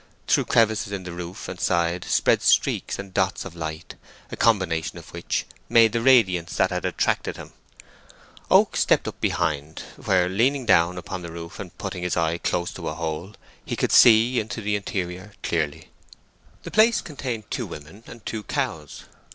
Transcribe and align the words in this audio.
Through 0.25 0.45
crevices 0.45 0.91
in 0.91 1.03
the 1.03 1.11
roof 1.11 1.47
and 1.47 1.59
side 1.61 2.05
spread 2.05 2.41
streaks 2.41 2.97
and 2.97 3.13
dots 3.13 3.45
of 3.45 3.55
light, 3.55 3.93
a 4.31 4.35
combination 4.35 4.97
of 4.97 5.13
which 5.13 5.45
made 5.69 5.91
the 5.91 6.01
radiance 6.01 6.55
that 6.57 6.71
had 6.71 6.85
attracted 6.85 7.37
him. 7.37 7.53
Oak 8.49 8.75
stepped 8.75 9.07
up 9.07 9.21
behind, 9.21 9.83
where, 10.03 10.27
leaning 10.27 10.65
down 10.65 10.97
upon 10.97 11.21
the 11.21 11.31
roof 11.31 11.59
and 11.59 11.77
putting 11.77 12.01
his 12.01 12.17
eye 12.17 12.39
close 12.39 12.71
to 12.71 12.87
a 12.87 12.95
hole, 12.95 13.35
he 13.63 13.75
could 13.75 13.91
see 13.91 14.39
into 14.39 14.59
the 14.59 14.75
interior 14.75 15.33
clearly. 15.43 15.91
The 16.63 16.71
place 16.71 16.99
contained 16.99 17.51
two 17.51 17.67
women 17.67 18.03
and 18.07 18.25
two 18.25 18.41
cows. 18.41 19.03